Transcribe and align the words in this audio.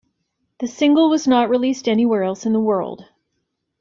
The 0.57 0.67
single 0.67 1.11
was 1.11 1.27
not 1.27 1.51
released 1.51 1.87
anywhere 1.87 2.23
else 2.23 2.47
in 2.47 2.53
the 2.53 2.59
world. 2.59 3.05